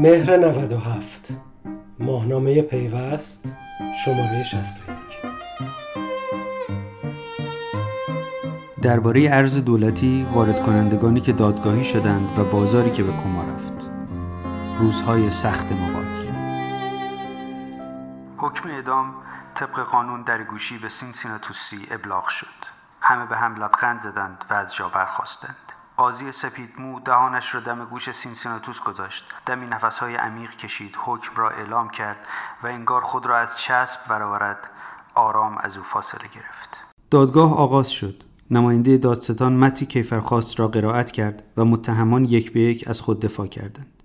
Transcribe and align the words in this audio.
مهر 0.00 0.36
97 0.36 1.28
ماهنامه 1.98 2.62
پیوست. 2.62 3.52
شماره 4.04 4.42
61 4.42 4.98
درباره 8.82 9.28
ارز 9.30 9.64
دولتی 9.64 10.26
وارد 10.32 10.62
کنندگانی 10.62 11.20
که 11.20 11.32
دادگاهی 11.32 11.84
شدند 11.84 12.38
و 12.38 12.44
بازاری 12.44 12.90
که 12.90 13.02
به 13.02 13.12
کما 13.12 13.44
رفت. 13.44 13.90
روزهای 14.78 15.30
سخت 15.30 15.72
موبایل 15.72 16.32
حکم 18.36 18.68
اعدام 18.68 19.14
طبق 19.54 19.80
قانون 19.80 20.22
در 20.22 20.42
گوشی 20.42 20.78
به 20.78 20.88
سینسیناتوسی 20.88 21.86
ابلاغ 21.90 22.28
شد. 22.28 22.66
همه 23.00 23.26
به 23.26 23.36
هم 23.36 23.54
لبخند 23.54 24.00
زدند 24.00 24.44
و 24.50 24.54
از 24.54 24.74
جا 24.74 24.88
برخواستند 24.88 25.69
قاضی 26.00 26.32
سپید 26.32 26.70
مو 26.78 27.00
دهانش 27.00 27.54
را 27.54 27.60
دم 27.60 27.84
گوش 27.84 28.10
سینسیناتوس 28.10 28.80
گذاشت. 28.80 29.24
دمی 29.46 29.66
نفسهای 29.66 30.14
عمیق 30.14 30.56
کشید 30.56 30.96
حکم 31.04 31.36
را 31.36 31.50
اعلام 31.50 31.88
کرد 31.88 32.18
و 32.62 32.66
انگار 32.66 33.00
خود 33.00 33.26
را 33.26 33.36
از 33.36 33.58
چسب 33.58 34.08
برآورد. 34.08 34.70
آرام 35.14 35.58
از 35.58 35.76
او 35.76 35.82
فاصله 35.82 36.28
گرفت. 36.34 36.80
دادگاه 37.10 37.58
آغاز 37.58 37.90
شد. 37.90 38.22
نماینده 38.50 38.96
دادستان 38.96 39.52
متن 39.52 39.86
کیفرخواست 39.86 40.60
را 40.60 40.68
قرائت 40.68 41.10
کرد 41.10 41.42
و 41.56 41.64
متهمان 41.64 42.24
یک 42.24 42.52
به 42.52 42.60
یک 42.60 42.88
از 42.88 43.00
خود 43.00 43.20
دفاع 43.20 43.46
کردند. 43.46 44.02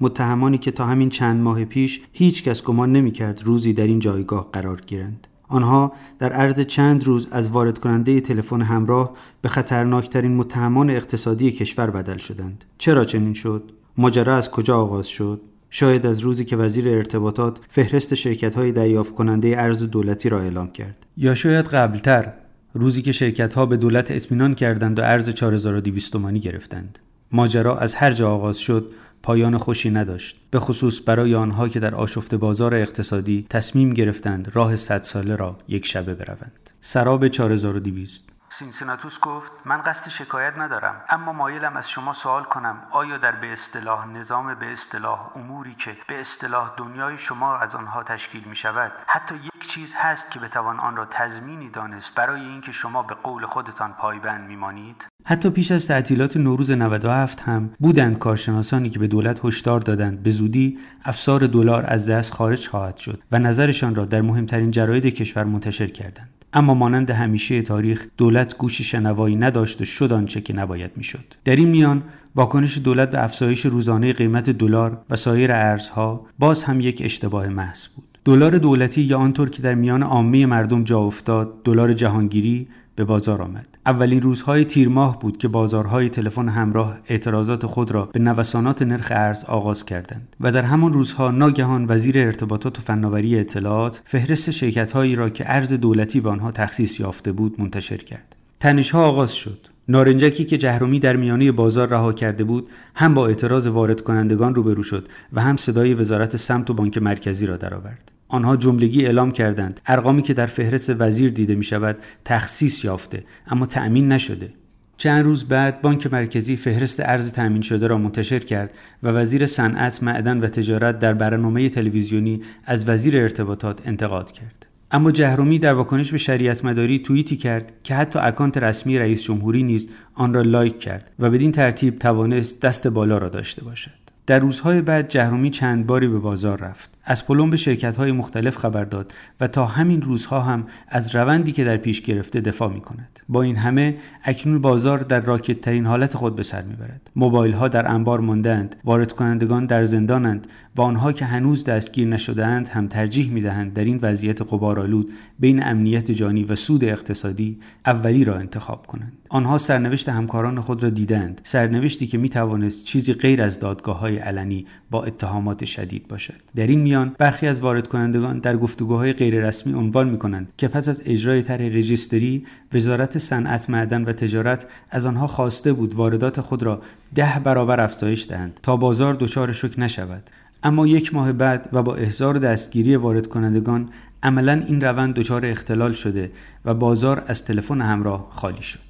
متهمانی 0.00 0.58
که 0.58 0.70
تا 0.70 0.86
همین 0.86 1.10
چند 1.10 1.40
ماه 1.40 1.64
پیش 1.64 2.00
هیچ 2.12 2.44
کس 2.44 2.62
گمان 2.62 2.92
نمی 2.92 3.10
کرد 3.10 3.42
روزی 3.44 3.72
در 3.72 3.86
این 3.86 3.98
جایگاه 3.98 4.50
قرار 4.52 4.80
گیرند. 4.80 5.26
آنها 5.48 5.92
در 6.18 6.32
عرض 6.32 6.60
چند 6.60 7.04
روز 7.04 7.28
از 7.30 7.48
وارد 7.48 7.78
کننده 7.78 8.20
تلفن 8.20 8.62
همراه 8.62 9.12
به 9.42 9.48
خطرناکترین 9.48 10.36
متهمان 10.36 10.90
اقتصادی 10.90 11.52
کشور 11.52 11.90
بدل 11.90 12.16
شدند. 12.16 12.64
چرا 12.78 13.04
چنین 13.04 13.34
شد؟ 13.34 13.72
ماجرا 13.96 14.36
از 14.36 14.50
کجا 14.50 14.78
آغاز 14.78 15.06
شد؟ 15.06 15.40
شاید 15.70 16.06
از 16.06 16.20
روزی 16.20 16.44
که 16.44 16.56
وزیر 16.56 16.88
ارتباطات 16.88 17.58
فهرست 17.68 18.14
شرکت 18.14 18.54
های 18.54 18.72
دریافت 18.72 19.14
کننده 19.14 19.54
ارز 19.58 19.82
دولتی 19.82 20.28
را 20.28 20.40
اعلام 20.40 20.70
کرد. 20.70 21.06
یا 21.16 21.34
شاید 21.34 21.64
قبلتر 21.64 22.32
روزی 22.74 23.02
که 23.02 23.12
شرکت 23.12 23.54
ها 23.54 23.66
به 23.66 23.76
دولت 23.76 24.10
اطمینان 24.10 24.54
کردند 24.54 24.98
و 24.98 25.02
ارز 25.02 25.30
4200 25.30 26.12
تومانی 26.12 26.40
گرفتند. 26.40 26.98
ماجرا 27.32 27.78
از 27.78 27.94
هر 27.94 28.12
جا 28.12 28.30
آغاز 28.30 28.58
شد 28.58 28.90
پایان 29.22 29.58
خوشی 29.58 29.90
نداشت. 29.90 30.40
به 30.50 30.60
خصوص 30.60 31.00
برای 31.06 31.34
آنها 31.34 31.68
که 31.68 31.80
در 31.80 31.94
آشفت 31.94 32.34
بازار 32.34 32.74
اقتصادی 32.74 33.46
تصمیم 33.50 33.90
گرفتند 33.90 34.50
راه 34.54 34.76
صد 34.76 35.02
ساله 35.02 35.36
را 35.36 35.58
یک 35.68 35.86
شبه 35.86 36.14
بروند. 36.14 36.70
سراب 36.80 37.28
4200 37.28 38.28
سینسیناتوس 38.50 39.20
گفت 39.20 39.52
من 39.64 39.82
قصد 39.82 40.08
شکایت 40.10 40.54
ندارم 40.58 41.04
اما 41.08 41.32
مایلم 41.32 41.76
از 41.76 41.90
شما 41.90 42.12
سوال 42.12 42.44
کنم 42.44 42.82
آیا 42.90 43.18
در 43.18 43.32
به 43.32 43.52
اصطلاح 43.52 44.06
نظام 44.06 44.54
به 44.54 44.72
اصطلاح 44.72 45.36
اموری 45.36 45.74
که 45.74 45.96
به 46.06 46.20
اصطلاح 46.20 46.70
دنیای 46.76 47.18
شما 47.18 47.56
از 47.56 47.74
آنها 47.74 48.02
تشکیل 48.02 48.44
می 48.44 48.56
شود 48.56 48.92
حتی 49.06 49.34
یک 49.34 49.57
چیز 49.78 49.94
هست 49.96 50.30
که 50.30 50.38
بتوان 50.38 50.80
آن 50.80 50.96
را 50.96 51.06
تضمینی 51.10 51.68
دانست 51.68 52.14
برای 52.14 52.40
اینکه 52.40 52.72
شما 52.72 53.02
به 53.02 53.14
قول 53.14 53.46
خودتان 53.46 53.92
پایبند 53.92 54.48
میمانید؟ 54.48 55.06
حتی 55.24 55.50
پیش 55.50 55.70
از 55.72 55.86
تعطیلات 55.86 56.36
نوروز 56.36 56.70
97 56.70 57.40
هم 57.40 57.70
بودند 57.78 58.18
کارشناسانی 58.18 58.90
که 58.90 58.98
به 58.98 59.06
دولت 59.06 59.44
هشدار 59.44 59.80
دادند. 59.80 60.22
به 60.22 60.30
زودی 60.30 60.78
افسار 61.04 61.46
دلار 61.46 61.84
از 61.86 62.08
دست 62.08 62.32
خارج 62.32 62.68
خواهد 62.68 62.96
شد 62.96 63.22
و 63.32 63.38
نظرشان 63.38 63.94
را 63.94 64.04
در 64.04 64.20
مهمترین 64.20 64.70
جراید 64.70 65.06
کشور 65.06 65.44
منتشر 65.44 65.86
کردند. 65.86 66.28
اما 66.52 66.74
مانند 66.74 67.10
همیشه 67.10 67.62
تاریخ 67.62 68.06
دولت 68.16 68.56
گوش 68.56 68.82
شنوایی 68.82 69.36
نداشت 69.36 69.80
و 69.80 69.84
شد 69.84 70.12
آنچه 70.12 70.40
که 70.40 70.52
نباید 70.52 70.90
می‌شد. 70.96 71.34
در 71.44 71.56
این 71.56 71.68
میان 71.68 72.02
واکنش 72.34 72.78
دولت 72.78 73.10
به 73.10 73.24
افزایش 73.24 73.66
روزانه 73.66 74.12
قیمت 74.12 74.50
دلار 74.50 75.00
و 75.10 75.16
سایر 75.16 75.52
ارزها 75.52 76.26
باز 76.38 76.64
هم 76.64 76.80
یک 76.80 77.02
اشتباه 77.04 77.48
محض 77.48 77.86
بود. 77.86 78.17
دلار 78.28 78.58
دولتی 78.58 79.02
یا 79.02 79.18
آنطور 79.18 79.50
که 79.50 79.62
در 79.62 79.74
میان 79.74 80.02
عامه 80.02 80.46
مردم 80.46 80.84
جا 80.84 80.98
افتاد 81.00 81.62
دلار 81.64 81.92
جهانگیری 81.92 82.68
به 82.96 83.04
بازار 83.04 83.42
آمد. 83.42 83.78
اولین 83.86 84.22
روزهای 84.22 84.64
تیر 84.64 84.88
ماه 84.88 85.18
بود 85.18 85.38
که 85.38 85.48
بازارهای 85.48 86.08
تلفن 86.08 86.48
همراه 86.48 86.96
اعتراضات 87.08 87.66
خود 87.66 87.90
را 87.90 88.04
به 88.12 88.20
نوسانات 88.20 88.82
نرخ 88.82 89.12
ارز 89.14 89.44
آغاز 89.44 89.84
کردند 89.84 90.36
و 90.40 90.52
در 90.52 90.62
همان 90.62 90.92
روزها 90.92 91.30
ناگهان 91.30 91.86
وزیر 91.88 92.18
ارتباطات 92.18 92.78
و 92.78 92.82
فناوری 92.82 93.38
اطلاعات 93.38 94.02
فهرست 94.04 94.50
شرکتهایی 94.50 95.14
را 95.14 95.28
که 95.30 95.44
ارز 95.46 95.72
دولتی 95.72 96.20
به 96.20 96.30
آنها 96.30 96.52
تخصیص 96.52 97.00
یافته 97.00 97.32
بود 97.32 97.60
منتشر 97.60 97.96
کرد. 97.96 98.36
تنشها 98.60 99.04
آغاز 99.04 99.34
شد. 99.34 99.58
نارنجکی 99.88 100.44
که 100.44 100.58
جهرومی 100.58 101.00
در 101.00 101.16
میانه 101.16 101.52
بازار 101.52 101.88
رها 101.88 102.12
کرده 102.12 102.44
بود 102.44 102.68
هم 102.94 103.14
با 103.14 103.26
اعتراض 103.26 103.66
وارد 103.66 104.00
کنندگان 104.00 104.54
روبرو 104.54 104.82
شد 104.82 105.08
و 105.32 105.40
هم 105.40 105.56
صدای 105.56 105.94
وزارت 105.94 106.36
سمت 106.36 106.70
و 106.70 106.74
بانک 106.74 106.98
مرکزی 106.98 107.46
را 107.46 107.56
درآورد. 107.56 108.17
آنها 108.28 108.56
جملگی 108.56 109.06
اعلام 109.06 109.30
کردند 109.30 109.80
ارقامی 109.86 110.22
که 110.22 110.34
در 110.34 110.46
فهرست 110.46 110.90
وزیر 111.00 111.30
دیده 111.30 111.54
می 111.54 111.64
شود 111.64 111.96
تخصیص 112.24 112.84
یافته 112.84 113.24
اما 113.46 113.66
تأمین 113.66 114.12
نشده 114.12 114.50
چند 114.96 115.24
روز 115.24 115.44
بعد 115.44 115.82
بانک 115.82 116.12
مرکزی 116.12 116.56
فهرست 116.56 117.00
ارز 117.00 117.32
تأمین 117.32 117.62
شده 117.62 117.86
را 117.86 117.98
منتشر 117.98 118.38
کرد 118.38 118.70
و 119.02 119.08
وزیر 119.08 119.46
صنعت، 119.46 120.02
معدن 120.02 120.40
و 120.40 120.46
تجارت 120.46 120.98
در 120.98 121.14
برنامه 121.14 121.68
تلویزیونی 121.68 122.42
از 122.64 122.88
وزیر 122.88 123.16
ارتباطات 123.16 123.86
انتقاد 123.86 124.32
کرد. 124.32 124.66
اما 124.90 125.10
جهرمی 125.10 125.58
در 125.58 125.74
واکنش 125.74 126.12
به 126.12 126.18
شریعت 126.18 126.64
مداری 126.64 126.98
توییتی 126.98 127.36
کرد 127.36 127.72
که 127.84 127.94
حتی 127.94 128.18
account 128.18 128.58
رسمی 128.58 128.98
رئیس 128.98 129.22
جمهوری 129.22 129.62
نیز 129.62 129.88
آن 130.14 130.34
را 130.34 130.42
like 130.42 130.78
کرد 130.78 131.10
و 131.18 131.30
بدین 131.30 131.52
ترتیب 131.52 131.98
توانست 131.98 132.60
دست 132.60 132.88
بالا 132.88 133.18
را 133.18 133.28
داشته 133.28 133.64
باشد. 133.64 133.90
در 134.26 134.38
روزهای 134.38 134.80
بعد 134.80 135.08
جهرمی 135.08 135.50
چند 135.50 135.86
باری 135.86 136.08
به 136.08 136.18
بازار 136.18 136.60
رفت. 136.60 136.97
از 137.10 137.26
پلمب 137.26 137.50
به 137.50 137.56
شرکت 137.56 137.96
های 137.96 138.12
مختلف 138.12 138.56
خبر 138.56 138.84
داد 138.84 139.12
و 139.40 139.48
تا 139.48 139.66
همین 139.66 140.02
روزها 140.02 140.40
هم 140.40 140.66
از 140.88 141.14
روندی 141.14 141.52
که 141.52 141.64
در 141.64 141.76
پیش 141.76 142.00
گرفته 142.00 142.40
دفاع 142.40 142.72
می 142.72 142.80
کند. 142.80 143.20
با 143.28 143.42
این 143.42 143.56
همه 143.56 143.96
اکنون 144.24 144.60
بازار 144.60 144.98
در 144.98 145.20
راکت 145.20 145.60
ترین 145.60 145.86
حالت 145.86 146.16
خود 146.16 146.36
به 146.36 146.42
سر 146.42 146.62
می‌برد. 146.62 147.10
موبایل 147.16 147.52
ها 147.52 147.68
در 147.68 147.90
انبار 147.90 148.20
ماندند، 148.20 148.76
وارد 148.84 149.12
کنندگان 149.12 149.66
در 149.66 149.84
زندانند 149.84 150.46
و 150.76 150.82
آنها 150.82 151.12
که 151.12 151.24
هنوز 151.24 151.64
دستگیر 151.64 152.08
نشدهاند 152.08 152.68
هم 152.68 152.88
ترجیح 152.88 153.30
می 153.30 153.40
دهند 153.40 153.74
در 153.74 153.84
این 153.84 153.98
وضعیت 154.02 154.42
قبارآلود 154.42 155.12
بین 155.38 155.62
امنیت 155.62 156.10
جانی 156.10 156.44
و 156.44 156.54
سود 156.54 156.84
اقتصادی 156.84 157.58
اولی 157.86 158.24
را 158.24 158.36
انتخاب 158.36 158.86
کنند. 158.86 159.12
آنها 159.28 159.58
سرنوشت 159.58 160.08
همکاران 160.08 160.60
خود 160.60 160.82
را 160.82 160.90
دیدند 160.90 161.40
سرنوشتی 161.44 162.06
که 162.06 162.18
می 162.18 162.28
توانست 162.28 162.84
چیزی 162.84 163.12
غیر 163.12 163.42
از 163.42 163.60
دادگاه 163.60 163.98
های 163.98 164.18
علنی 164.18 164.66
با 164.90 165.04
اتهامات 165.04 165.64
شدید 165.64 166.08
باشد 166.08 166.42
در 166.56 166.66
این 166.66 166.80
میان 166.80 166.97
برخی 167.04 167.46
از 167.46 167.60
وارد 167.60 167.88
کنندگان 167.88 168.38
در 168.38 168.56
گفتگوهای 168.56 169.12
غیررسمی 169.12 169.72
عنوان 169.72 170.08
می 170.08 170.18
کنند 170.18 170.48
که 170.56 170.68
پس 170.68 170.88
از 170.88 171.02
اجرای 171.06 171.42
طرح 171.42 171.62
رجیستری 171.62 172.46
وزارت 172.72 173.18
صنعت 173.18 173.70
معدن 173.70 174.04
و 174.04 174.12
تجارت 174.12 174.66
از 174.90 175.06
آنها 175.06 175.26
خواسته 175.26 175.72
بود 175.72 175.94
واردات 175.94 176.40
خود 176.40 176.62
را 176.62 176.82
ده 177.14 177.40
برابر 177.44 177.80
افزایش 177.80 178.26
دهند 178.28 178.60
تا 178.62 178.76
بازار 178.76 179.14
دچار 179.14 179.52
شک 179.52 179.78
نشود. 179.78 180.30
اما 180.62 180.86
یک 180.86 181.14
ماه 181.14 181.32
بعد 181.32 181.68
و 181.72 181.82
با 181.82 181.94
احضار 181.94 182.38
دستگیری 182.38 182.96
وارد 182.96 183.26
کنندگان 183.26 183.88
عملا 184.22 184.64
این 184.66 184.80
روند 184.80 185.14
دچار 185.14 185.46
اختلال 185.46 185.92
شده 185.92 186.30
و 186.64 186.74
بازار 186.74 187.22
از 187.26 187.44
تلفن 187.44 187.80
همراه 187.80 188.28
خالی 188.30 188.62
شد. 188.62 188.88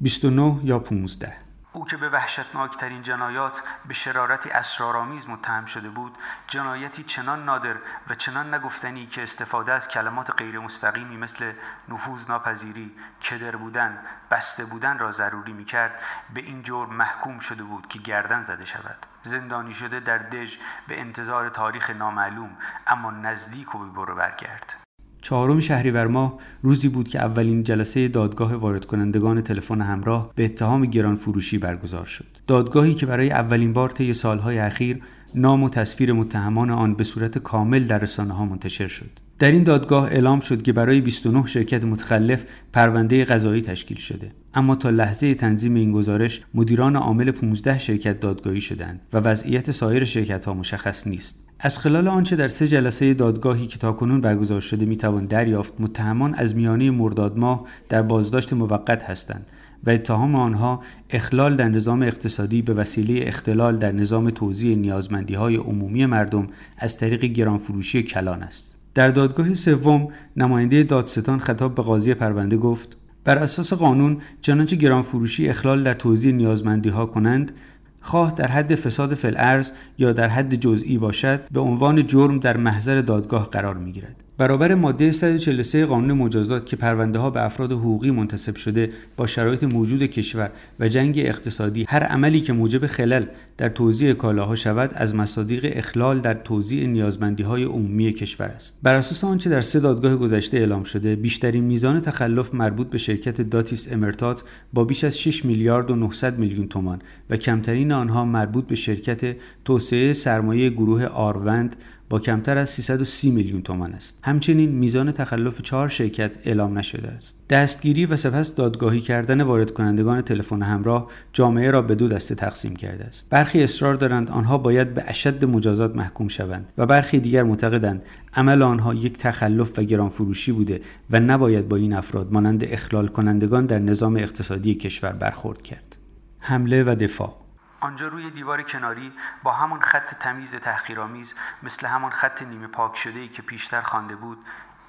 29 0.00 0.56
یا 0.64 0.78
15 0.78 1.32
او 1.72 1.84
که 1.84 1.96
به 1.96 2.08
وحشتناکترین 2.08 3.02
جنایات 3.02 3.62
به 3.88 3.94
شرارتی 3.94 4.50
اسرارآمیز 4.50 5.28
متهم 5.28 5.64
شده 5.64 5.88
بود 5.88 6.18
جنایتی 6.46 7.04
چنان 7.04 7.44
نادر 7.44 7.76
و 8.08 8.14
چنان 8.14 8.54
نگفتنی 8.54 9.06
که 9.06 9.22
استفاده 9.22 9.72
از 9.72 9.88
کلمات 9.88 10.30
غیر 10.30 10.58
مستقیمی 10.58 11.16
مثل 11.16 11.52
نفوذ 11.88 12.28
ناپذیری 12.28 12.96
کدر 13.22 13.56
بودن 13.56 13.98
بسته 14.30 14.64
بودن 14.64 14.98
را 14.98 15.12
ضروری 15.12 15.52
می 15.52 15.64
کرد 15.64 16.00
به 16.34 16.40
این 16.40 16.62
جرم 16.62 16.94
محکوم 16.94 17.38
شده 17.38 17.62
بود 17.62 17.88
که 17.88 17.98
گردن 17.98 18.42
زده 18.42 18.64
شود. 18.64 19.06
زندانی 19.22 19.74
شده 19.74 20.00
در 20.00 20.18
دژ 20.18 20.56
به 20.88 21.00
انتظار 21.00 21.48
تاریخ 21.48 21.90
نامعلوم 21.90 22.56
اما 22.86 23.10
نزدیک 23.10 23.74
و 23.74 23.78
برو 23.78 24.14
برگرد. 24.14 24.89
چهارم 25.22 25.60
شهریور 25.60 26.06
ماه 26.06 26.38
روزی 26.62 26.88
بود 26.88 27.08
که 27.08 27.18
اولین 27.18 27.62
جلسه 27.62 28.08
دادگاه 28.08 28.54
وارد 28.54 28.84
کنندگان 28.84 29.40
تلفن 29.40 29.80
همراه 29.80 30.32
به 30.34 30.44
اتهام 30.44 30.86
گران 30.86 31.16
فروشی 31.16 31.58
برگزار 31.58 32.04
شد. 32.04 32.24
دادگاهی 32.46 32.94
که 32.94 33.06
برای 33.06 33.30
اولین 33.30 33.72
بار 33.72 33.88
طی 33.88 34.12
سالهای 34.12 34.58
اخیر 34.58 35.00
نام 35.34 35.62
و 35.62 35.68
تصویر 35.68 36.12
متهمان 36.12 36.70
آن 36.70 36.94
به 36.94 37.04
صورت 37.04 37.38
کامل 37.38 37.84
در 37.84 37.98
رسانه 37.98 38.34
ها 38.34 38.44
منتشر 38.44 38.88
شد. 38.88 39.10
در 39.38 39.50
این 39.50 39.62
دادگاه 39.62 40.04
اعلام 40.04 40.40
شد 40.40 40.62
که 40.62 40.72
برای 40.72 41.00
29 41.00 41.46
شرکت 41.46 41.84
متخلف 41.84 42.44
پرونده 42.72 43.24
قضایی 43.24 43.62
تشکیل 43.62 43.96
شده. 43.96 44.30
اما 44.54 44.76
تا 44.76 44.90
لحظه 44.90 45.34
تنظیم 45.34 45.74
این 45.74 45.92
گزارش 45.92 46.42
مدیران 46.54 46.96
عامل 46.96 47.30
15 47.30 47.78
شرکت 47.78 48.20
دادگاهی 48.20 48.60
شدند 48.60 49.00
و 49.12 49.18
وضعیت 49.18 49.70
سایر 49.70 50.04
شرکت 50.04 50.44
ها 50.44 50.54
مشخص 50.54 51.06
نیست. 51.06 51.46
از 51.60 51.78
خلال 51.78 52.08
آنچه 52.08 52.36
در 52.36 52.48
سه 52.48 52.68
جلسه 52.68 53.14
دادگاهی 53.14 53.66
که 53.66 53.78
تاکنون 53.78 54.20
برگزار 54.20 54.60
شده 54.60 54.84
می‌توان 54.84 55.26
دریافت 55.26 55.72
متهمان 55.78 56.34
از 56.34 56.56
میانه 56.56 56.90
مرداد 56.90 57.38
ماه 57.38 57.66
در 57.88 58.02
بازداشت 58.02 58.52
موقت 58.52 59.02
هستند. 59.02 59.46
و 59.86 59.90
اتهام 59.90 60.34
آنها 60.34 60.82
اخلال 61.10 61.56
در 61.56 61.68
نظام 61.68 62.02
اقتصادی 62.02 62.62
به 62.62 62.74
وسیله 62.74 63.24
اختلال 63.26 63.76
در 63.76 63.92
نظام 63.92 64.30
توزیع 64.30 64.76
نیازمندی 64.76 65.34
های 65.34 65.56
عمومی 65.56 66.06
مردم 66.06 66.46
از 66.78 66.98
طریق 66.98 67.24
گرانفروشی 67.24 68.02
کلان 68.02 68.42
است. 68.42 68.76
در 68.94 69.08
دادگاه 69.08 69.54
سوم 69.54 70.08
نماینده 70.36 70.82
دادستان 70.82 71.38
خطاب 71.38 71.74
به 71.74 71.82
قاضی 71.82 72.14
پرونده 72.14 72.56
گفت 72.56 72.96
بر 73.24 73.38
اساس 73.38 73.72
قانون 73.72 74.18
چنانچه 74.42 74.76
گرانفروشی 74.76 75.48
اخلال 75.48 75.82
در 75.82 75.94
توزیع 75.94 76.32
نیازمندی 76.32 76.88
ها 76.88 77.06
کنند 77.06 77.52
خواه 78.00 78.34
در 78.36 78.48
حد 78.48 78.74
فساد 78.74 79.14
فلعرز 79.14 79.70
یا 79.98 80.12
در 80.12 80.28
حد 80.28 80.54
جزئی 80.54 80.98
باشد 80.98 81.40
به 81.52 81.60
عنوان 81.60 82.06
جرم 82.06 82.38
در 82.38 82.56
محضر 82.56 83.00
دادگاه 83.00 83.50
قرار 83.50 83.76
می 83.76 83.92
گیرد. 83.92 84.16
برابر 84.40 84.74
ماده 84.74 85.12
143 85.12 85.86
قانون 85.86 86.18
مجازات 86.18 86.66
که 86.66 86.76
پرونده 86.76 87.18
ها 87.18 87.30
به 87.30 87.44
افراد 87.44 87.72
حقوقی 87.72 88.10
منتصب 88.10 88.56
شده 88.56 88.90
با 89.16 89.26
شرایط 89.26 89.64
موجود 89.64 90.02
کشور 90.02 90.50
و 90.80 90.88
جنگ 90.88 91.18
اقتصادی 91.18 91.86
هر 91.88 92.02
عملی 92.02 92.40
که 92.40 92.52
موجب 92.52 92.86
خلل 92.86 93.24
در 93.58 93.68
توزیع 93.68 94.12
کالاها 94.12 94.54
شود 94.54 94.90
از 94.94 95.14
مصادیق 95.14 95.72
اخلال 95.76 96.20
در 96.20 96.34
توزیع 96.34 96.86
نیازمندی 96.86 97.42
های 97.42 97.64
عمومی 97.64 98.12
کشور 98.12 98.46
است. 98.46 98.78
بر 98.82 98.94
اساس 98.94 99.24
آنچه 99.24 99.50
در 99.50 99.60
سه 99.60 99.80
دادگاه 99.80 100.16
گذشته 100.16 100.56
اعلام 100.56 100.84
شده 100.84 101.16
بیشترین 101.16 101.64
میزان 101.64 102.00
تخلف 102.00 102.54
مربوط 102.54 102.90
به 102.90 102.98
شرکت 102.98 103.40
داتیس 103.40 103.92
امرتات 103.92 104.42
با 104.72 104.84
بیش 104.84 105.04
از 105.04 105.18
6 105.18 105.44
میلیارد 105.44 105.90
و 105.90 105.96
900 105.96 106.38
میلیون 106.38 106.68
تومان 106.68 107.02
و 107.30 107.36
کمترین 107.36 107.92
آنها 107.92 108.24
مربوط 108.24 108.66
به 108.66 108.74
شرکت 108.74 109.36
توسعه 109.64 110.12
سرمایه 110.12 110.70
گروه 110.70 111.04
آروند 111.04 111.76
با 112.10 112.18
کمتر 112.18 112.58
از 112.58 112.70
330 112.70 113.30
میلیون 113.30 113.62
تومان 113.62 113.92
است. 113.92 114.18
همچنین 114.22 114.70
میزان 114.70 115.12
تخلف 115.12 115.62
چهار 115.62 115.88
شرکت 115.88 116.30
اعلام 116.44 116.78
نشده 116.78 117.08
است. 117.08 117.38
دستگیری 117.50 118.06
و 118.06 118.16
سپس 118.16 118.54
دادگاهی 118.54 119.00
کردن 119.00 119.40
وارد 119.40 119.70
کنندگان 119.70 120.22
تلفن 120.22 120.62
همراه 120.62 121.10
جامعه 121.32 121.70
را 121.70 121.82
به 121.82 121.94
دو 121.94 122.08
دسته 122.08 122.34
تقسیم 122.34 122.76
کرده 122.76 123.04
است. 123.04 123.26
برخی 123.30 123.62
اصرار 123.62 123.94
دارند 123.94 124.30
آنها 124.30 124.58
باید 124.58 124.94
به 124.94 125.04
اشد 125.06 125.44
مجازات 125.44 125.96
محکوم 125.96 126.28
شوند 126.28 126.72
و 126.78 126.86
برخی 126.86 127.20
دیگر 127.20 127.42
معتقدند 127.42 128.02
عمل 128.34 128.62
آنها 128.62 128.94
یک 128.94 129.18
تخلف 129.18 129.78
و 129.78 129.82
گرانفروشی 129.82 130.52
بوده 130.52 130.80
و 131.10 131.20
نباید 131.20 131.68
با 131.68 131.76
این 131.76 131.92
افراد 131.92 132.32
مانند 132.32 132.64
اخلال 132.64 133.08
کنندگان 133.08 133.66
در 133.66 133.78
نظام 133.78 134.16
اقتصادی 134.16 134.74
کشور 134.74 135.12
برخورد 135.12 135.62
کرد. 135.62 135.96
حمله 136.38 136.82
و 136.82 136.96
دفاع 137.00 137.39
آنجا 137.80 138.08
روی 138.08 138.30
دیوار 138.30 138.62
کناری 138.62 139.12
با 139.42 139.52
همان 139.52 139.80
خط 139.80 140.14
تمیز 140.14 140.54
تحقیرآمیز 140.54 141.34
مثل 141.62 141.86
همان 141.86 142.10
خط 142.10 142.42
نیمه 142.42 142.66
پاک 142.66 142.96
شده 142.96 143.20
ای 143.20 143.28
که 143.28 143.42
پیشتر 143.42 143.80
خوانده 143.80 144.16
بود 144.16 144.38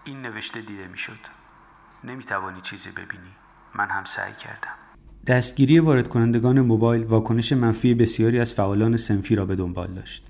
این 0.04 0.22
نوشته 0.22 0.62
دیده 0.62 0.88
می‌شد. 0.88 1.20
نمی‌توانی 2.04 2.62
چیزی 2.62 2.90
ببینی. 2.90 3.32
من 3.76 3.90
هم 3.90 4.04
سعی 4.06 4.34
کردم. 4.34 4.76
دستگیری 5.28 5.80
وارد 5.80 6.08
کنندگان 6.08 6.62
موبایل 6.62 7.04
واکنش 7.04 7.54
منفی 7.54 7.94
بسیاری 7.94 8.40
از 8.40 8.54
فعالان 8.54 8.98
سنفی 8.98 9.36
را 9.36 9.46
به 9.46 9.56
دنبال 9.56 9.88
داشت. 9.88 10.28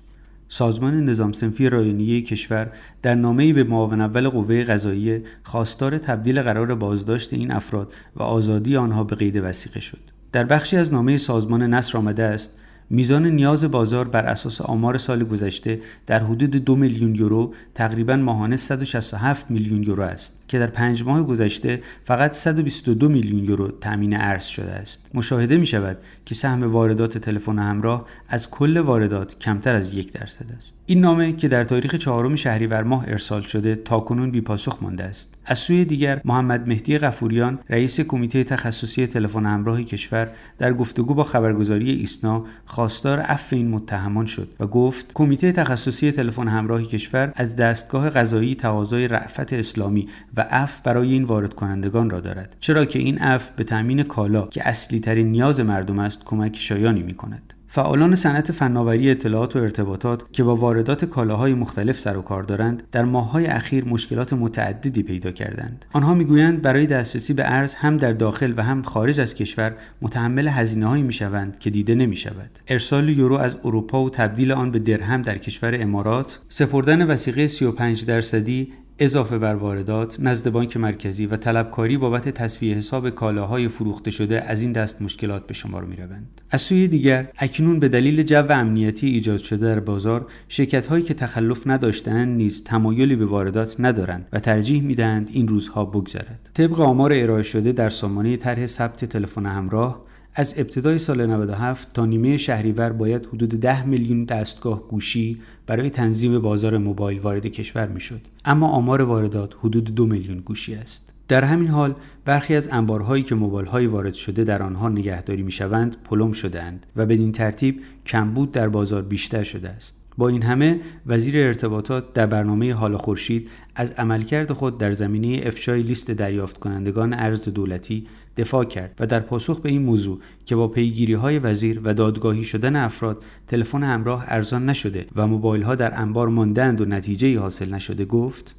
سازمان 0.48 1.04
نظام 1.04 1.32
سنفی 1.32 1.68
رایانیه 1.68 2.22
کشور 2.22 2.72
در 3.02 3.14
نامه‌ای 3.14 3.52
به 3.52 3.64
معاون 3.64 4.00
اول 4.00 4.28
قوه 4.28 4.64
قضاییه 4.64 5.24
خواستار 5.42 5.98
تبدیل 5.98 6.42
قرار 6.42 6.74
بازداشت 6.74 7.32
این 7.32 7.50
افراد 7.50 7.94
و 8.16 8.22
آزادی 8.22 8.76
آنها 8.76 9.04
به 9.04 9.16
قید 9.16 9.36
وسیقه 9.36 9.80
شد. 9.80 10.11
در 10.32 10.44
بخشی 10.44 10.76
از 10.76 10.92
نامه 10.92 11.16
سازمان 11.16 11.62
نصر 11.62 11.98
آمده 11.98 12.22
است 12.22 12.58
میزان 12.92 13.26
نیاز 13.26 13.64
بازار 13.64 14.08
بر 14.08 14.26
اساس 14.26 14.60
آمار 14.60 14.98
سال 14.98 15.24
گذشته 15.24 15.80
در 16.06 16.18
حدود 16.18 16.50
دو 16.50 16.76
میلیون 16.76 17.14
یورو 17.14 17.54
تقریبا 17.74 18.16
ماهانه 18.16 18.56
167 18.56 19.50
میلیون 19.50 19.82
یورو 19.82 20.02
است 20.02 20.42
که 20.48 20.58
در 20.58 20.66
پنج 20.66 21.02
ماه 21.04 21.22
گذشته 21.22 21.82
فقط 22.04 22.32
122 22.32 23.08
میلیون 23.08 23.44
یورو 23.44 23.70
تامین 23.70 24.16
ارز 24.16 24.44
شده 24.44 24.70
است. 24.70 25.10
مشاهده 25.14 25.56
می 25.56 25.66
شود 25.66 25.98
که 26.26 26.34
سهم 26.34 26.72
واردات 26.72 27.18
تلفن 27.18 27.58
همراه 27.58 28.06
از 28.28 28.50
کل 28.50 28.76
واردات 28.76 29.38
کمتر 29.38 29.74
از 29.74 29.94
یک 29.94 30.12
درصد 30.12 30.46
است. 30.56 30.74
این 30.86 31.00
نامه 31.00 31.32
که 31.32 31.48
در 31.48 31.64
تاریخ 31.64 31.94
چهارم 31.94 32.36
شهریور 32.36 32.82
ماه 32.82 33.04
ارسال 33.08 33.42
شده 33.42 33.74
تاکنون 33.74 34.30
بی 34.30 34.40
پاسخ 34.40 34.78
مانده 34.82 35.04
است. 35.04 35.34
از 35.44 35.58
سوی 35.58 35.84
دیگر 35.84 36.20
محمد 36.24 36.68
مهدی 36.68 36.98
غفوریان 36.98 37.58
رئیس 37.70 38.00
کمیته 38.00 38.44
تخصصی 38.44 39.06
تلفن 39.06 39.46
همراه 39.46 39.82
کشور 39.82 40.30
در 40.58 40.72
گفتگو 40.72 41.14
با 41.14 41.24
خبرگزاری 41.24 41.90
ایسنا 41.90 42.44
خواستار 42.66 43.20
عفو 43.20 43.56
این 43.56 43.68
متهمان 43.68 44.26
شد 44.26 44.48
و 44.60 44.66
گفت 44.66 45.10
کمیته 45.14 45.52
تخصصی 45.52 46.12
تلفن 46.12 46.48
همراه 46.48 46.82
کشور 46.82 47.32
از 47.36 47.56
دستگاه 47.56 48.10
قضایی 48.10 48.54
تقاضای 48.54 49.08
رأفت 49.08 49.52
اسلامی 49.52 50.08
و 50.36 50.46
عفو 50.50 50.80
برای 50.80 51.12
این 51.12 51.24
وارد 51.24 51.54
کنندگان 51.54 52.10
را 52.10 52.20
دارد. 52.20 52.56
چرا 52.60 52.84
که 52.84 52.98
این 52.98 53.22
عفو 53.22 53.50
به 53.50 53.64
تامین 53.64 54.02
کالا 54.02 54.46
که 54.46 54.68
اصلی 54.68 55.00
ترین 55.00 55.30
نیاز 55.30 55.60
مردم 55.60 55.98
است 55.98 56.24
کمک 56.24 56.56
شایانی 56.56 57.02
می 57.02 57.14
کند 57.14 57.54
فعالان 57.74 58.14
صنعت 58.14 58.52
فناوری 58.52 59.10
اطلاعات 59.10 59.56
و 59.56 59.58
ارتباطات 59.58 60.22
که 60.32 60.44
با 60.44 60.56
واردات 60.56 61.04
کالاهای 61.04 61.54
مختلف 61.54 62.00
سر 62.00 62.16
و 62.16 62.22
کار 62.22 62.42
دارند 62.42 62.82
در 62.92 63.04
ماههای 63.04 63.46
اخیر 63.46 63.84
مشکلات 63.84 64.32
متعددی 64.32 65.02
پیدا 65.02 65.30
کردند. 65.30 65.84
آنها 65.92 66.14
می‌گویند 66.14 66.62
برای 66.62 66.86
دسترسی 66.86 67.32
به 67.32 67.52
ارز 67.52 67.74
هم 67.74 67.96
در 67.96 68.12
داخل 68.12 68.54
و 68.56 68.62
هم 68.62 68.82
خارج 68.82 69.20
از 69.20 69.34
کشور 69.34 69.74
متحمل 70.02 70.48
هزینه 70.48 70.86
هایی 70.86 71.02
می 71.02 71.12
شوند 71.12 71.58
که 71.58 71.70
دیده 71.70 71.94
نمی 71.94 72.16
شود 72.16 72.50
ارسال 72.68 73.08
یورو 73.08 73.36
از 73.36 73.56
اروپا 73.64 74.04
و 74.04 74.10
تبدیل 74.10 74.52
آن 74.52 74.70
به 74.70 74.78
درهم 74.78 75.22
در 75.22 75.38
کشور 75.38 75.82
امارات. 75.82 76.38
سپردن 76.48 77.06
وسیقه 77.06 77.46
35 77.46 78.06
درصدی 78.06 78.72
اضافه 78.98 79.38
بر 79.38 79.54
واردات 79.54 80.20
نزد 80.20 80.50
بانک 80.50 80.76
مرکزی 80.76 81.26
و 81.26 81.36
طلبکاری 81.36 81.96
بابت 81.96 82.28
تصفیه 82.28 82.76
حساب 82.76 83.10
کالاهای 83.10 83.68
فروخته 83.68 84.10
شده 84.10 84.42
از 84.42 84.62
این 84.62 84.72
دست 84.72 85.02
مشکلات 85.02 85.46
به 85.46 85.54
شمار 85.54 85.84
می 85.84 85.96
روند. 85.96 86.40
از 86.50 86.60
سوی 86.60 86.88
دیگر 86.88 87.28
اکنون 87.38 87.80
به 87.80 87.88
دلیل 87.88 88.22
جو 88.22 88.52
امنیتی 88.52 89.06
ایجاد 89.06 89.38
شده 89.38 89.66
در 89.66 89.80
بازار 89.80 90.26
شرکت 90.48 90.86
هایی 90.86 91.04
که 91.04 91.14
تخلف 91.14 91.66
نداشتند 91.66 92.36
نیز 92.36 92.64
تمایلی 92.64 93.16
به 93.16 93.26
واردات 93.26 93.76
ندارند 93.78 94.28
و 94.32 94.40
ترجیح 94.40 94.82
می‌دهند 94.82 95.30
این 95.32 95.48
روزها 95.48 95.84
بگذرد 95.84 96.50
طبق 96.54 96.80
آمار 96.80 97.12
ارائه 97.14 97.42
شده 97.42 97.72
در 97.72 97.90
سامانه 97.90 98.36
طرح 98.36 98.66
ثبت 98.66 99.04
تلفن 99.04 99.46
همراه 99.46 100.11
از 100.34 100.54
ابتدای 100.56 100.98
سال 100.98 101.26
97 101.26 101.92
تا 101.92 102.06
نیمه 102.06 102.36
شهریور 102.36 102.92
باید 102.92 103.26
حدود 103.26 103.60
10 103.60 103.86
میلیون 103.86 104.24
دستگاه 104.24 104.88
گوشی 104.88 105.40
برای 105.66 105.90
تنظیم 105.90 106.38
بازار 106.38 106.78
موبایل 106.78 107.18
وارد 107.18 107.46
کشور 107.46 107.88
می‌شد. 107.88 108.20
اما 108.44 108.68
آمار 108.68 109.02
واردات 109.02 109.54
حدود 109.60 109.94
دو 109.94 110.06
میلیون 110.06 110.38
گوشی 110.38 110.74
است. 110.74 111.12
در 111.28 111.44
همین 111.44 111.68
حال 111.68 111.94
برخی 112.24 112.54
از 112.54 112.68
انبارهایی 112.72 113.22
که 113.22 113.34
موبایل 113.34 113.88
وارد 113.88 114.14
شده 114.14 114.44
در 114.44 114.62
آنها 114.62 114.88
نگهداری 114.88 115.42
می‌شوند 115.42 115.96
پلم 116.04 116.32
شدهاند 116.32 116.86
و 116.96 117.06
بدین 117.06 117.32
ترتیب 117.32 117.80
کمبود 118.06 118.52
در 118.52 118.68
بازار 118.68 119.02
بیشتر 119.02 119.42
شده 119.42 119.68
است. 119.68 120.01
با 120.18 120.28
این 120.28 120.42
همه 120.42 120.80
وزیر 121.06 121.46
ارتباطات 121.46 122.12
در 122.12 122.26
برنامه 122.26 122.74
حال 122.74 122.96
خورشید 122.96 123.50
از 123.74 123.90
عملکرد 123.90 124.52
خود 124.52 124.78
در 124.78 124.92
زمینه 124.92 125.46
افشای 125.46 125.82
لیست 125.82 126.10
دریافت 126.10 126.58
کنندگان 126.58 127.14
ارز 127.14 127.48
دولتی 127.48 128.06
دفاع 128.36 128.64
کرد 128.64 128.94
و 129.00 129.06
در 129.06 129.20
پاسخ 129.20 129.60
به 129.60 129.68
این 129.68 129.82
موضوع 129.82 130.20
که 130.46 130.56
با 130.56 130.68
پیگیری 130.68 131.14
های 131.14 131.38
وزیر 131.38 131.80
و 131.84 131.94
دادگاهی 131.94 132.44
شدن 132.44 132.76
افراد 132.76 133.22
تلفن 133.48 133.82
همراه 133.82 134.24
ارزان 134.28 134.66
نشده 134.66 135.06
و 135.16 135.26
موبایل 135.26 135.62
ها 135.62 135.74
در 135.74 136.00
انبار 136.00 136.28
ماندند 136.28 136.80
و 136.80 136.84
نتیجه 136.84 137.38
حاصل 137.38 137.74
نشده 137.74 138.04
گفت 138.04 138.56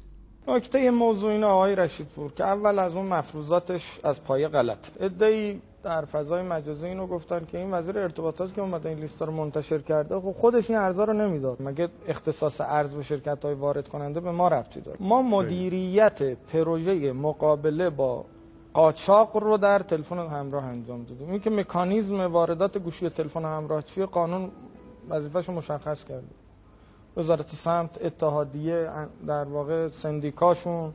نکته 0.48 0.90
موضوع 0.90 1.30
این 1.30 1.44
آقای 1.44 1.76
رشید 1.76 2.06
پور 2.06 2.32
که 2.32 2.44
اول 2.44 2.78
از 2.78 2.94
اون 2.94 3.06
مفروضاتش 3.06 3.98
از 4.04 4.24
پایه 4.24 4.48
غلط 4.48 4.88
ادعی 5.00 5.60
در 5.84 6.04
فضای 6.04 6.42
مجازی 6.42 6.86
اینو 6.86 7.06
گفتن 7.06 7.44
که 7.44 7.58
این 7.58 7.74
وزیر 7.74 7.98
ارتباطات 7.98 8.54
که 8.54 8.60
اومده 8.60 8.88
این 8.88 8.98
لیست 8.98 9.22
رو 9.22 9.32
منتشر 9.32 9.78
کرده 9.78 10.20
خب 10.20 10.32
خودش 10.32 10.70
این 10.70 10.78
ارزا 10.78 11.04
رو 11.04 11.12
نمی‌داد. 11.12 11.62
مگه 11.62 11.88
اختصاص 12.06 12.60
ارز 12.60 12.94
به 12.94 13.02
شرکت 13.02 13.44
های 13.44 13.54
وارد 13.54 13.88
کننده 13.88 14.20
به 14.20 14.30
ما 14.30 14.48
رفتی 14.48 14.80
داره؟ 14.80 14.98
ما 15.00 15.22
مدیریت 15.22 16.22
پروژه 16.22 17.12
مقابله 17.12 17.90
با 17.90 18.24
قاچاق 18.72 19.36
رو 19.36 19.56
در 19.56 19.78
تلفن 19.78 20.18
همراه 20.18 20.64
انجام 20.64 21.04
دادیم. 21.04 21.30
این 21.30 21.40
که 21.40 21.50
مکانیزم 21.50 22.20
واردات 22.20 22.78
گوشی 22.78 23.10
تلفن 23.10 23.44
همراه 23.44 23.82
چیه 23.82 24.06
قانون 24.06 24.50
وظیفه‌شو 25.08 25.52
مشخص 25.52 26.04
کرده. 26.04 26.26
وزارت 27.16 27.48
سمت 27.48 28.04
اتحادیه 28.04 28.90
در 29.26 29.44
واقع 29.44 29.88
سندیکاشون 29.88 30.92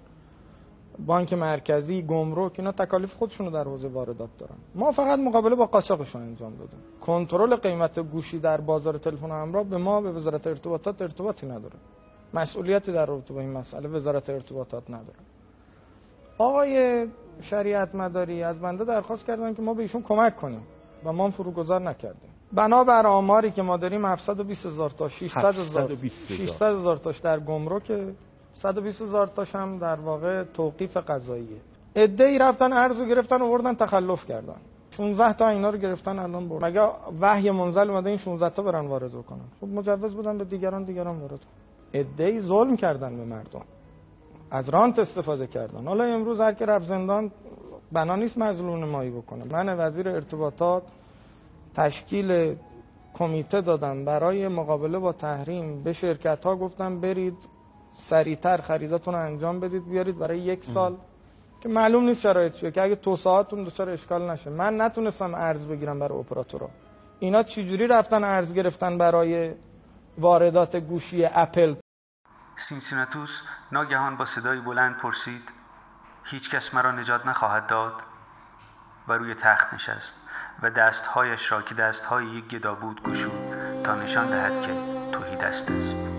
بانک 1.05 1.33
مرکزی 1.33 2.01
گمرک 2.01 2.51
اینا 2.57 2.71
تکالیف 2.71 3.13
خودشون 3.13 3.45
رو 3.45 3.51
در 3.51 3.63
حوزه 3.63 3.87
واردات 3.87 4.29
دارن. 4.37 4.55
ما 4.75 4.91
فقط 4.91 5.19
مقابله 5.19 5.55
با 5.55 5.65
قاچاقشون 5.65 6.21
انجام 6.21 6.55
دادیم. 6.55 6.79
کنترل 7.01 7.55
قیمت 7.55 7.99
گوشی 7.99 8.39
در 8.39 8.61
بازار 8.61 8.97
تلفن 8.97 9.31
همراه 9.31 9.63
به 9.63 9.77
ما 9.77 10.01
به 10.01 10.11
وزارت 10.11 10.47
ارتباطات 10.47 11.01
ارتباطی 11.01 11.47
نداره. 11.47 11.75
مسئولیتی 12.33 12.91
در 12.91 13.05
رابطه 13.05 13.33
با 13.33 13.39
این 13.39 13.51
مسئله 13.51 13.89
وزارت 13.89 14.29
ارتباطات 14.29 14.89
نداره. 14.89 15.19
آقای 16.37 17.07
شریعت 17.41 17.95
مداری 17.95 18.43
از 18.43 18.59
بنده 18.59 18.85
درخواست 18.85 19.25
کردن 19.25 19.53
که 19.53 19.61
ما 19.61 19.73
به 19.73 19.81
ایشون 19.81 20.01
کمک 20.01 20.35
کنیم 20.35 20.61
و 21.05 21.13
ما 21.13 21.31
فروگذار 21.31 21.81
نکردیم. 21.81 22.29
بنابر 22.53 23.07
آماری 23.07 23.51
که 23.51 23.61
ما 23.61 23.77
داریم 23.77 24.05
720 24.05 24.65
هزار 24.65 24.89
تا 24.89 25.07
600 25.07 25.55
هزار 25.55 25.95
600 26.27 26.75
هزار 26.75 26.97
تاش 26.97 27.19
در 27.19 27.39
گمرک 27.39 27.91
120 28.61 29.01
هزار 29.01 29.27
تاش 29.27 29.55
هم 29.55 29.77
در 29.77 29.95
واقع 29.95 30.43
توقیف 30.43 30.97
قضاییه. 30.97 31.57
ای 31.95 32.37
رفتن 32.37 32.73
ارزو 32.73 33.05
گرفتن 33.05 33.41
آوردن 33.41 33.73
تخلف 33.75 34.25
کردن. 34.25 34.55
16 34.91 35.33
تا 35.33 35.47
اینا 35.47 35.69
رو 35.69 35.77
گرفتن 35.77 36.19
الان 36.19 36.49
برد 36.49 36.65
مگه 36.65 36.89
وحی 37.21 37.51
منزل 37.51 37.89
اومده 37.89 38.09
این 38.09 38.17
16 38.17 38.49
تا 38.49 38.63
برن 38.63 38.87
وارد 38.87 39.11
کنن 39.11 39.39
خب 39.61 39.67
مجوز 39.67 40.15
بودن 40.15 40.37
به 40.37 40.43
دیگران 40.45 40.83
دیگران 40.83 41.19
وارد 41.19 41.39
ادعی 41.93 42.39
ظلم 42.39 42.75
کردن 42.77 43.17
به 43.17 43.25
مردم. 43.25 43.61
از 44.51 44.69
رانت 44.69 44.99
استفاده 44.99 45.47
کردن. 45.47 45.87
حالا 45.87 46.03
امروز 46.03 46.41
هر 46.41 46.53
که 46.53 46.65
رفت 46.65 46.87
زندان 46.87 47.31
بنا 47.91 48.15
نیست 48.15 48.37
مظلوم 48.37 48.83
نمایی 48.83 49.09
بکنه. 49.11 49.43
من 49.51 49.75
وزیر 49.87 50.09
ارتباطات 50.09 50.83
تشکیل 51.75 52.55
کمیته 53.13 53.61
دادم. 53.61 54.05
برای 54.05 54.47
مقابله 54.47 54.99
با 54.99 55.11
تحریم 55.13 55.83
به 55.83 55.93
شرکت 55.93 56.45
ها 56.45 56.55
گفتم 56.55 56.99
برید 56.99 57.58
سریعتر 57.99 58.61
خریداتون 58.61 59.13
رو 59.13 59.19
انجام 59.19 59.59
بدید 59.59 59.89
بیارید 59.89 60.19
برای 60.19 60.39
یک 60.39 60.63
سال. 60.63 60.97
که 61.61 61.69
معلوم 61.69 62.03
نیست 62.03 62.21
شرایط 62.21 62.53
چیه 62.53 62.71
که 62.71 62.81
اگه 62.81 62.95
توسعه‌تون 62.95 63.63
دچار 63.63 63.89
اشکال 63.89 64.31
نشه. 64.31 64.49
من 64.49 64.81
نتونستم 64.81 65.33
ارز 65.33 65.67
بگیرم 65.67 65.99
برای 65.99 66.19
اپراتورها 66.19 66.69
اینا 67.19 67.43
چجوری 67.43 67.87
رفتن 67.87 68.23
ارز 68.23 68.53
گرفتن 68.53 68.97
برای 68.97 69.53
واردات 70.17 70.75
گوشی 70.75 71.25
اپل؟ 71.25 71.75
سینسیناتوس 72.57 73.41
ناگهان 73.71 74.17
با 74.17 74.25
صدای 74.25 74.59
بلند 74.59 74.97
پرسید 74.97 75.41
هیچ 76.23 76.49
کس 76.49 76.73
مرا 76.73 76.91
نجات 76.91 77.25
نخواهد 77.25 77.67
داد؟ 77.67 77.93
و 79.07 79.13
روی 79.13 79.35
تخت 79.35 79.73
نشست 79.73 80.15
و 80.61 80.69
دستهایش 80.69 81.51
را 81.51 81.61
که 81.61 81.75
دستهای 81.75 82.25
یک 82.25 82.47
گدا 82.47 82.75
بود 82.75 83.03
گشود 83.03 83.83
تا 83.83 83.95
نشان 83.95 84.29
دهد 84.29 84.61
که 84.61 84.73
توهی 85.11 85.35
دست 85.35 85.71
است. 85.71 86.18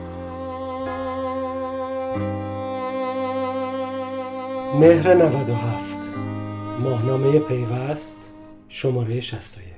مهر 4.81 5.15
97 5.15 5.99
ماهنامه 6.81 7.39
پیوست 7.39 8.31
شماره 8.69 9.21
61 9.21 9.70